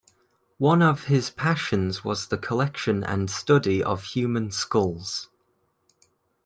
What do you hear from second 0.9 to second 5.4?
his passions was the collection and study of human skulls.